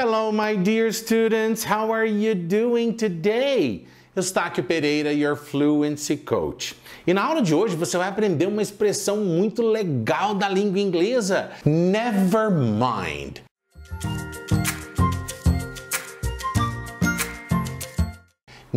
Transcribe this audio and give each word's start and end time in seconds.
Hello, 0.00 0.30
my 0.30 0.54
dear 0.54 0.92
students. 0.92 1.64
How 1.64 1.90
are 1.90 2.06
you 2.06 2.32
doing 2.32 2.96
today? 2.96 3.84
Eustáquio 4.14 4.62
Pereira, 4.62 5.12
your 5.12 5.34
fluency 5.34 6.16
coach. 6.16 6.76
E 7.04 7.12
na 7.12 7.24
aula 7.24 7.42
de 7.42 7.52
hoje 7.52 7.74
você 7.74 7.98
vai 7.98 8.06
aprender 8.06 8.46
uma 8.46 8.62
expressão 8.62 9.16
muito 9.16 9.60
legal 9.60 10.36
da 10.36 10.48
língua 10.48 10.78
inglesa: 10.78 11.50
never 11.64 12.48
mind. 12.48 13.40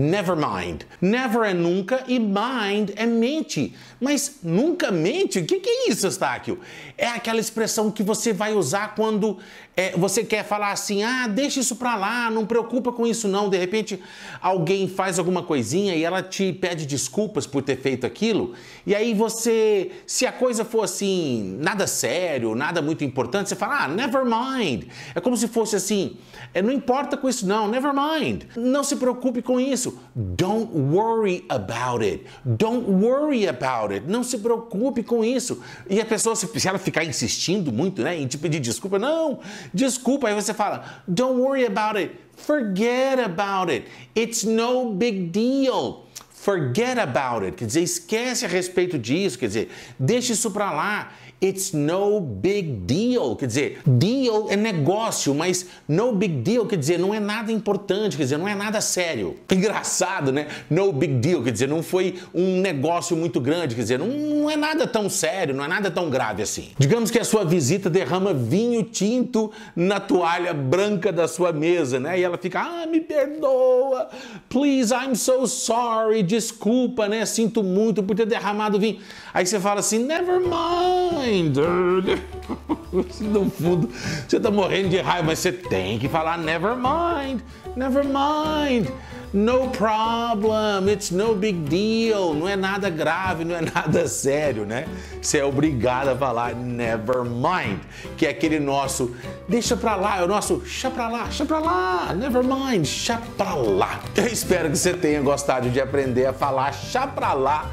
Never 0.00 0.34
mind. 0.34 0.84
Never 0.98 1.42
é 1.42 1.52
nunca 1.52 2.02
e 2.08 2.18
mind 2.18 2.90
é 2.96 3.04
mente. 3.04 3.74
Mas 4.00 4.38
nunca 4.42 4.90
mente? 4.90 5.40
O 5.40 5.44
que, 5.44 5.60
que 5.60 5.68
é 5.68 5.90
isso, 5.90 6.06
Estáquio? 6.06 6.58
É 6.96 7.06
aquela 7.08 7.38
expressão 7.38 7.90
que 7.90 8.02
você 8.02 8.32
vai 8.32 8.54
usar 8.54 8.94
quando 8.94 9.36
é, 9.76 9.92
você 9.96 10.24
quer 10.24 10.42
falar 10.42 10.72
assim: 10.72 11.02
ah, 11.02 11.26
deixa 11.26 11.60
isso 11.60 11.76
pra 11.76 11.96
lá, 11.96 12.30
não 12.30 12.46
preocupa 12.46 12.90
com 12.90 13.06
isso 13.06 13.28
não. 13.28 13.50
De 13.50 13.58
repente 13.58 14.02
alguém 14.40 14.88
faz 14.88 15.18
alguma 15.18 15.42
coisinha 15.42 15.94
e 15.94 16.02
ela 16.02 16.22
te 16.22 16.50
pede 16.50 16.86
desculpas 16.86 17.46
por 17.46 17.62
ter 17.62 17.76
feito 17.76 18.06
aquilo. 18.06 18.54
E 18.86 18.94
aí 18.94 19.12
você, 19.12 19.90
se 20.06 20.26
a 20.26 20.32
coisa 20.32 20.64
for 20.64 20.84
assim, 20.84 21.58
nada 21.60 21.86
sério, 21.86 22.54
nada 22.54 22.80
muito 22.80 23.04
importante, 23.04 23.50
você 23.50 23.56
fala: 23.56 23.84
ah, 23.84 23.88
never 23.88 24.24
mind. 24.24 24.84
É 25.14 25.20
como 25.20 25.36
se 25.36 25.46
fosse 25.46 25.76
assim: 25.76 26.16
é, 26.54 26.62
não 26.62 26.72
importa 26.72 27.18
com 27.18 27.28
isso 27.28 27.46
não, 27.46 27.68
never 27.68 27.92
mind. 27.92 28.44
Não 28.56 28.82
se 28.82 28.96
preocupe 28.96 29.42
com 29.42 29.60
isso 29.60 29.89
isso. 29.90 29.98
Don't 30.14 30.70
worry 30.72 31.44
about 31.48 32.04
it. 32.04 32.26
Don't 32.44 32.88
worry 32.88 33.46
about 33.46 33.92
it. 33.92 34.06
Não 34.06 34.22
se 34.22 34.38
preocupe 34.38 35.02
com 35.02 35.24
isso. 35.24 35.62
E 35.88 36.00
a 36.00 36.04
pessoa, 36.04 36.34
se 36.36 36.68
ela 36.68 36.78
ficar 36.78 37.04
insistindo 37.04 37.72
muito, 37.72 38.02
né, 38.02 38.18
em 38.18 38.26
te 38.26 38.38
pedir 38.38 38.60
desculpa, 38.60 38.98
não, 38.98 39.40
desculpa. 39.72 40.28
Aí 40.28 40.34
você 40.34 40.54
fala, 40.54 41.02
don't 41.06 41.40
worry 41.40 41.64
about 41.64 41.98
it. 41.98 42.14
Forget 42.36 43.20
about 43.20 43.70
it. 43.70 43.86
It's 44.16 44.44
no 44.44 44.92
big 44.94 45.28
deal. 45.28 46.06
Forget 46.30 46.98
about 46.98 47.44
it. 47.44 47.56
Quer 47.56 47.66
dizer, 47.66 47.82
esquece 47.82 48.46
a 48.46 48.48
respeito 48.48 48.98
disso. 48.98 49.38
Quer 49.38 49.46
dizer, 49.46 49.70
deixa 49.98 50.32
isso 50.32 50.50
para 50.50 50.72
lá. 50.72 51.12
It's 51.42 51.72
no 51.72 52.20
big 52.20 52.70
deal. 52.84 53.34
Quer 53.34 53.46
dizer, 53.46 53.80
deal 53.86 54.48
é 54.50 54.56
negócio, 54.56 55.34
mas 55.34 55.66
no 55.88 56.12
big 56.12 56.34
deal 56.42 56.66
quer 56.66 56.76
dizer 56.76 56.98
não 56.98 57.14
é 57.14 57.20
nada 57.20 57.50
importante, 57.50 58.14
quer 58.14 58.24
dizer, 58.24 58.36
não 58.36 58.46
é 58.46 58.54
nada 58.54 58.78
sério. 58.82 59.36
Engraçado, 59.50 60.32
né? 60.32 60.48
No 60.68 60.92
big 60.92 61.14
deal, 61.14 61.42
quer 61.42 61.52
dizer, 61.52 61.66
não 61.66 61.82
foi 61.82 62.18
um 62.34 62.60
negócio 62.60 63.16
muito 63.16 63.40
grande, 63.40 63.74
quer 63.74 63.80
dizer, 63.80 63.98
não, 63.98 64.08
não 64.08 64.50
é 64.50 64.56
nada 64.56 64.86
tão 64.86 65.08
sério, 65.08 65.54
não 65.54 65.64
é 65.64 65.68
nada 65.68 65.90
tão 65.90 66.10
grave 66.10 66.42
assim. 66.42 66.72
Digamos 66.78 67.10
que 67.10 67.18
a 67.18 67.24
sua 67.24 67.42
visita 67.42 67.88
derrama 67.88 68.34
vinho 68.34 68.82
tinto 68.82 69.50
na 69.74 69.98
toalha 69.98 70.52
branca 70.52 71.10
da 71.10 71.26
sua 71.26 71.52
mesa, 71.52 71.98
né? 71.98 72.20
E 72.20 72.22
ela 72.22 72.36
fica, 72.36 72.60
ah, 72.60 72.86
me 72.86 73.00
perdoa, 73.00 74.10
please, 74.50 74.92
I'm 74.92 75.14
so 75.14 75.46
sorry, 75.46 76.22
desculpa, 76.22 77.08
né? 77.08 77.24
Sinto 77.24 77.62
muito 77.62 78.02
por 78.02 78.14
ter 78.14 78.26
derramado 78.26 78.78
vinho. 78.78 78.98
Aí 79.32 79.46
você 79.46 79.58
fala 79.58 79.80
assim, 79.80 80.00
never 80.04 80.38
mind 80.38 81.29
no 83.20 83.50
fundo, 83.50 83.88
você 84.26 84.36
está 84.36 84.50
morrendo 84.50 84.88
de 84.88 84.98
raiva, 84.98 85.28
mas 85.28 85.38
você 85.38 85.52
tem 85.52 85.98
que 85.98 86.08
falar 86.08 86.36
never 86.38 86.74
mind, 86.76 87.40
never 87.76 88.04
mind. 88.04 88.88
No 89.32 89.68
problem, 89.68 90.90
it's 90.90 91.12
no 91.12 91.36
big 91.36 91.60
deal, 91.68 92.34
não 92.34 92.48
é 92.48 92.56
nada 92.56 92.90
grave, 92.90 93.44
não 93.44 93.54
é 93.54 93.60
nada 93.60 94.08
sério, 94.08 94.66
né? 94.66 94.88
Você 95.22 95.38
é 95.38 95.44
obrigado 95.44 96.08
a 96.08 96.16
falar 96.16 96.52
never 96.52 97.22
mind, 97.22 97.78
que 98.16 98.26
é 98.26 98.30
aquele 98.30 98.58
nosso 98.58 99.14
deixa 99.48 99.76
pra 99.76 99.94
lá, 99.94 100.18
é 100.18 100.24
o 100.24 100.26
nosso 100.26 100.62
chá 100.66 100.90
pra 100.90 101.08
lá, 101.08 101.30
chá 101.30 101.44
pra 101.44 101.60
lá, 101.60 102.12
never 102.12 102.42
mind, 102.42 102.84
chá 102.84 103.22
pra 103.36 103.54
lá. 103.54 104.00
Eu 104.16 104.26
espero 104.26 104.68
que 104.68 104.76
você 104.76 104.94
tenha 104.94 105.22
gostado 105.22 105.70
de 105.70 105.80
aprender 105.80 106.26
a 106.26 106.32
falar 106.32 106.72
chá 106.72 107.06
pra 107.06 107.32
lá 107.32 107.70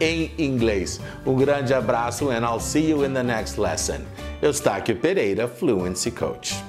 em 0.00 0.32
inglês. 0.38 1.00
Um 1.24 1.34
grande 1.34 1.72
abraço 1.72 2.30
and 2.30 2.44
I'll 2.44 2.60
see 2.60 2.90
you 2.90 3.04
in 3.04 3.12
the 3.14 3.22
next 3.22 3.58
lesson. 3.58 4.00
Eustáquio 4.42 4.96
Pereira, 4.96 5.48
Fluency 5.48 6.10
Coach. 6.10 6.65